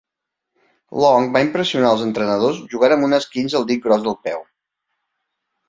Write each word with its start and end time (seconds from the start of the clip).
Long 1.03 1.27
va 1.35 1.41
impressionar 1.47 1.91
els 1.97 2.01
entrenadors 2.07 2.63
jugant 2.73 2.97
amb 2.97 3.09
un 3.11 3.15
esquinç 3.21 3.59
al 3.63 3.71
dit 3.75 3.87
gros 3.87 4.05
del 4.09 4.19
peu. 4.27 4.45